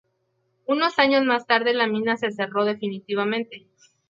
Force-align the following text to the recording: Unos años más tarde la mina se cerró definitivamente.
Unos 0.65 0.97
años 0.97 1.25
más 1.25 1.45
tarde 1.45 1.75
la 1.75 1.85
mina 1.85 2.17
se 2.17 2.31
cerró 2.31 2.65
definitivamente. 2.65 3.67